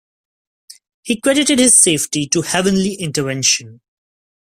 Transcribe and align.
He 1.03 1.21
credited 1.21 1.59
his 1.59 1.77
safety 1.77 2.25
to 2.29 2.41
heavenly 2.41 2.95
intervention. 2.95 3.81